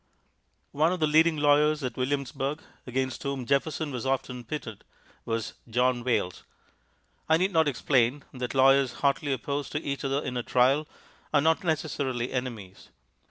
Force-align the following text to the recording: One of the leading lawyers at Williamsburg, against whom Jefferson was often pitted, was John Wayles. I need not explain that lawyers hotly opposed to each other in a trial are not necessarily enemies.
One 0.71 0.91
of 0.91 0.99
the 0.99 1.05
leading 1.05 1.37
lawyers 1.37 1.83
at 1.83 1.95
Williamsburg, 1.95 2.63
against 2.87 3.21
whom 3.21 3.45
Jefferson 3.45 3.91
was 3.91 4.03
often 4.03 4.43
pitted, 4.43 4.83
was 5.25 5.53
John 5.69 6.03
Wayles. 6.03 6.43
I 7.29 7.37
need 7.37 7.51
not 7.51 7.67
explain 7.67 8.23
that 8.33 8.55
lawyers 8.55 8.93
hotly 9.05 9.31
opposed 9.31 9.71
to 9.73 9.81
each 9.83 10.03
other 10.03 10.23
in 10.23 10.37
a 10.37 10.41
trial 10.41 10.87
are 11.31 11.41
not 11.41 11.63
necessarily 11.63 12.31
enemies. 12.33 12.89